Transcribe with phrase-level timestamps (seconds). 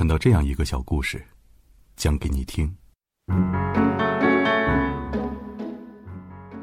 [0.00, 1.22] 看到这样一个小故事，
[1.94, 2.74] 讲给你听。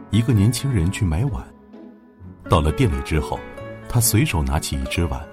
[0.10, 1.46] 一个年轻人去买碗，
[2.50, 3.40] 到了店里之后，
[3.88, 5.24] 他随手拿起一只碗，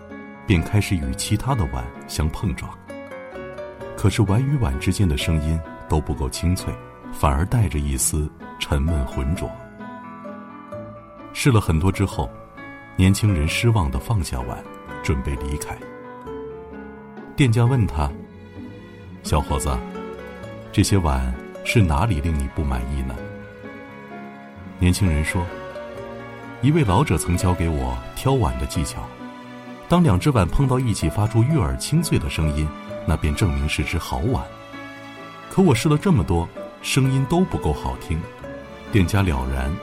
[0.46, 2.70] 便开始与其他的碗相碰撞。
[3.96, 5.58] 可是碗与碗之间的声音
[5.88, 6.70] 都不够清脆，
[7.10, 8.30] 反而带着一丝
[8.60, 9.50] 沉闷浑浊。
[11.32, 12.30] 试了很多之后，
[12.96, 14.62] 年轻人失望的放下碗，
[15.02, 15.74] 准备离开。
[17.36, 18.08] 店家问他
[19.24, 19.68] ：“小伙子，
[20.70, 21.34] 这些碗
[21.64, 23.12] 是哪里令你不满意呢？”
[24.78, 25.44] 年轻人说
[26.62, 29.04] ：“一位老者曾教给我挑碗的技巧，
[29.88, 32.68] 当两只碗碰到一起发出悦耳清脆的声音，
[33.04, 34.44] 那便证明是只好碗。
[35.50, 36.48] 可我试了这么多，
[36.82, 38.20] 声音都不够好听。”
[38.92, 39.74] 店家了然，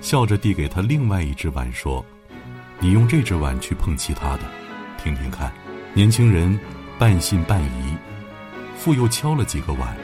[0.00, 2.02] 笑着递给他另外一只碗说
[2.80, 4.44] ：“你用这只碗去碰其他的，
[4.96, 5.52] 听听看。”
[5.92, 6.58] 年轻人。
[6.98, 7.94] 半信半疑，
[8.74, 9.94] 复又敲了几个碗。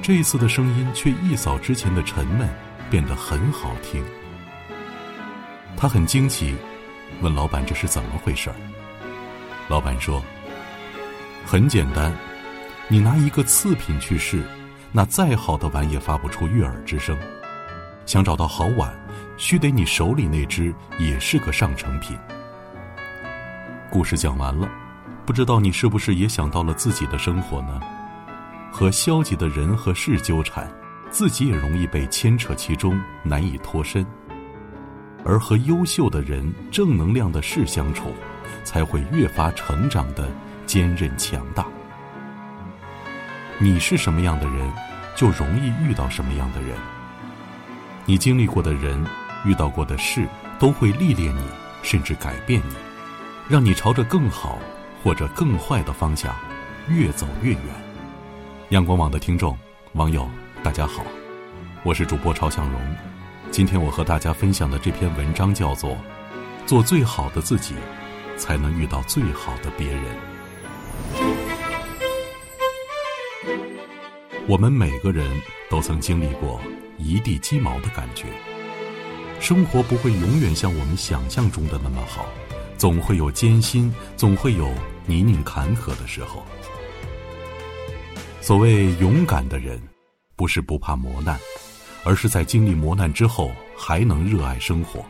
[0.00, 2.48] 这次的声音却一扫之前的沉闷，
[2.90, 4.02] 变得很好听。
[5.76, 6.56] 他很惊奇，
[7.20, 8.56] 问老板这是怎么回事儿。
[9.68, 10.22] 老板说
[11.44, 12.10] ：“很简单，
[12.88, 14.42] 你拿一个次品去试，
[14.92, 17.14] 那再好的碗也发不出悦耳之声。
[18.06, 18.90] 想找到好碗，
[19.36, 22.16] 须得你手里那只也是个上乘品。”
[23.92, 24.66] 故事讲完了。
[25.24, 27.80] 不知道你是不是也想到了自己的生活呢？
[28.72, 30.68] 和消极的人和事纠缠，
[31.10, 34.04] 自己也容易被牵扯其中，难以脱身；
[35.24, 38.12] 而和优秀的人、正能量的事相处，
[38.64, 40.28] 才会越发成长的
[40.66, 41.66] 坚韧强大。
[43.58, 44.72] 你是什么样的人，
[45.14, 46.76] 就容易遇到什么样的人。
[48.06, 49.04] 你经历过的人、
[49.44, 50.26] 遇到过的事，
[50.58, 51.42] 都会历练你，
[51.82, 52.74] 甚至改变你，
[53.48, 54.58] 让你朝着更好。
[55.02, 56.32] 或者更坏的方向，
[56.88, 57.62] 越走越远。
[58.70, 59.58] 阳光网的听众、
[59.94, 60.28] 网友，
[60.62, 61.02] 大家好，
[61.82, 62.80] 我是主播朝向荣。
[63.50, 65.90] 今天我和大家分享的这篇文章叫做
[66.66, 67.74] 《做最好的自己，
[68.36, 70.04] 才能遇到最好的别人》。
[74.46, 75.28] 我们每个人
[75.68, 76.60] 都曾经历过
[76.96, 78.26] 一地鸡毛的感觉，
[79.40, 82.24] 生活不会永远像我们想象中的那么好。
[82.82, 84.68] 总会有艰辛，总会有
[85.06, 86.44] 泥泞坎坷的时候。
[88.40, 89.80] 所谓勇敢的人，
[90.34, 91.38] 不是不怕磨难，
[92.02, 95.04] 而是在经历磨难之后还能热爱生活，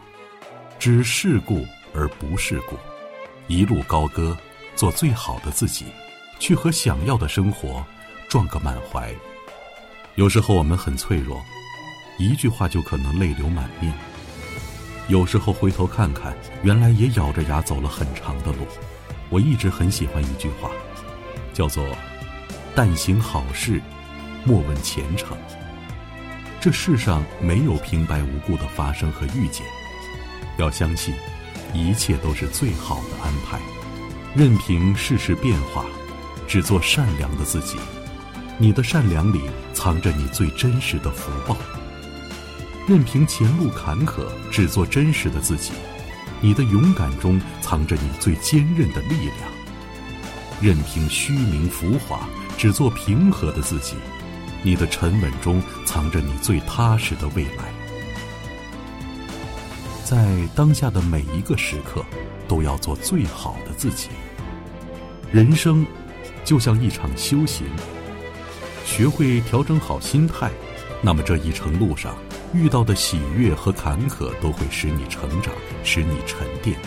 [0.79, 2.77] 知世故而不世故，
[3.47, 4.37] 一路高歌，
[4.77, 5.87] 做最好的自己，
[6.39, 7.83] 去和想要的生活
[8.29, 9.11] 撞个满怀。
[10.17, 11.43] 有时候我们很脆弱，
[12.19, 13.91] 一句话就可能泪流满面。
[15.09, 18.67] 有时候回头看看，原来也咬着牙走了很长的路。
[19.29, 20.71] 我一直很喜欢一句话，
[21.53, 21.85] 叫做
[22.75, 23.81] “但行好事，
[24.45, 25.37] 莫问前程”。
[26.61, 29.67] 这世上没有平白无故的发生和遇见，
[30.59, 31.13] 要相信，
[31.75, 33.59] 一切都是最好的安排。
[34.35, 35.85] 任凭世事变化，
[36.47, 37.77] 只做善良的自己。
[38.59, 39.41] 你的善良里
[39.75, 41.57] 藏着你最真实的福报。
[42.87, 45.73] 任凭前路坎坷，只做真实的自己。
[46.41, 49.37] 你的勇敢中藏着你最坚韧的力量。
[50.61, 52.29] 任凭虚名浮华，
[52.59, 53.95] 只做平和的自己。
[54.65, 57.65] 你的沉稳中藏着你最踏实的未来。
[60.05, 62.05] 在当下的每一个时刻，
[62.47, 64.09] 都要做最好的自己。
[65.33, 65.87] 人生
[66.45, 67.67] 就像一场修行，
[68.85, 70.51] 学会调整好心态，
[71.01, 72.15] 那么这一程路上。
[72.55, 75.55] 遇到的喜悦和坎坷都会使你成长，
[75.85, 76.79] 使你沉淀。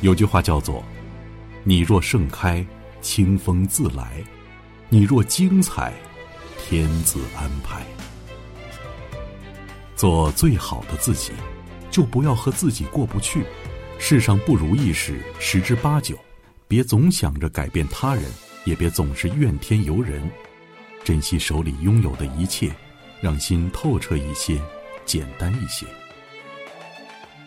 [0.00, 0.82] 有句话叫做
[1.62, 2.64] ：“你若盛开，
[3.02, 4.24] 清风自来；
[4.88, 5.92] 你若精彩，
[6.58, 7.84] 天自安排。”
[9.94, 11.32] 做最好的自己，
[11.90, 13.44] 就不要和自己过不去。
[13.98, 16.18] 世上不如意事十之八九，
[16.66, 18.24] 别总想着改变他人，
[18.64, 20.28] 也别总是怨天尤人。
[21.04, 22.74] 珍惜手里拥有的一切。
[23.24, 24.60] 让心透彻一些，
[25.06, 25.86] 简单一些。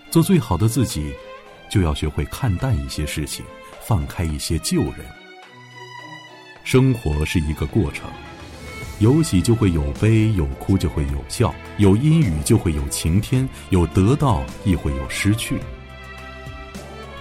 [0.09, 1.13] 做最好的自己，
[1.69, 3.45] 就要学会看淡一些事情，
[3.85, 5.05] 放开一些旧人。
[6.63, 8.09] 生活是一个过程，
[8.97, 15.59] 有喜就会有悲，有哭就会有笑，有阴雨就会有晴天，有得到亦会有失去。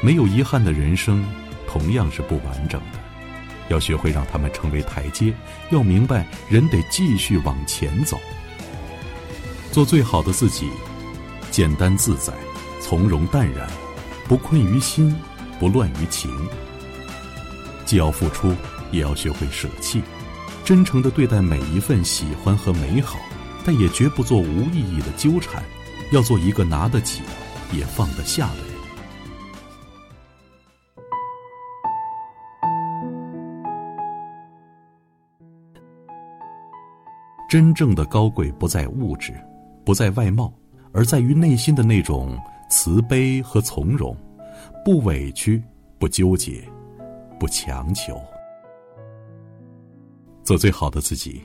[0.01, 1.23] 没有遗憾的人生，
[1.69, 2.99] 同样是不完整的。
[3.69, 5.31] 要学会让他们成为台阶，
[5.71, 8.19] 要明白人得继续往前走。
[9.77, 10.71] 做最好的自己，
[11.51, 12.33] 简单自在，
[12.81, 13.69] 从容淡然，
[14.27, 15.15] 不困于心，
[15.61, 16.31] 不乱于情。
[17.85, 18.55] 既要付出，
[18.91, 20.01] 也要学会舍弃，
[20.65, 23.19] 真诚的对待每一份喜欢和美好，
[23.67, 25.63] 但也绝不做无意义的纠缠，
[26.11, 27.21] 要做一个拿得起，
[27.71, 28.67] 也放得下的人。
[37.47, 39.39] 真正的高贵不在物质，
[39.87, 40.53] 不在外貌，
[40.93, 42.37] 而在于内心的那种
[42.69, 44.17] 慈悲和从容，
[44.85, 45.63] 不委屈，
[45.97, 46.61] 不纠结，
[47.39, 48.21] 不强求。
[50.43, 51.41] 做最好的自己，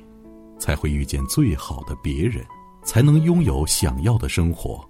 [0.58, 2.44] 才会遇见最好的别人，
[2.84, 4.84] 才能拥有想要的生活，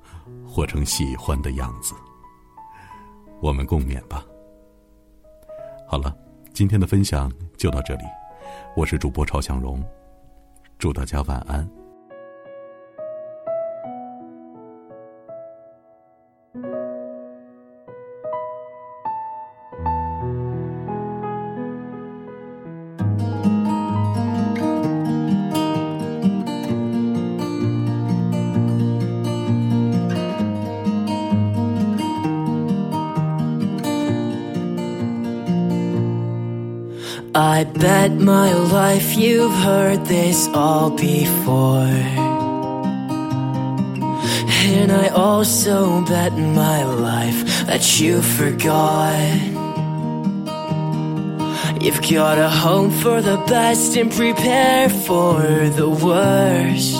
[0.47, 1.93] 活成喜欢的样子。
[3.41, 4.25] 我们共勉吧。
[5.85, 6.15] 好了，
[6.53, 8.03] 今天的分享就到这里，
[8.77, 9.83] 我是主播朝向荣。
[10.79, 11.69] 祝大家晚安。
[37.33, 41.87] I bet my life you've heard this all before.
[44.67, 49.15] And I also bet my life that you forgot.
[51.81, 56.97] You've got a hope for the best and prepare for the worst.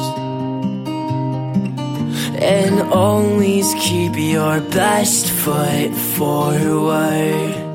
[2.42, 7.71] And always keep your best foot forward.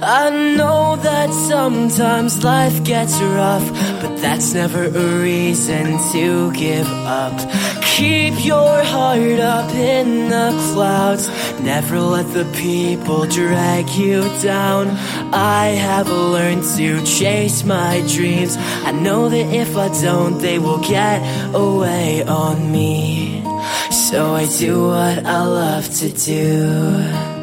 [0.00, 3.68] I know that sometimes life gets rough,
[4.00, 7.34] but that's never a reason to give up.
[7.82, 11.28] Keep your heart up in the clouds,
[11.60, 14.86] never let the people drag you down.
[15.34, 18.56] I have learned to chase my dreams.
[18.56, 21.18] I know that if I don't, they will get
[21.52, 23.42] away on me.
[23.90, 27.37] So I do what I love to do.